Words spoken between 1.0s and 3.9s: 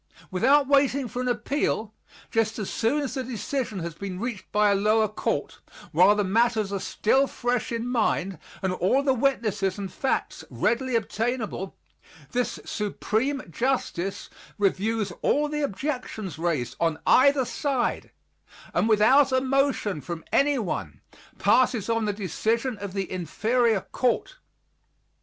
for an appeal, just as soon as a decision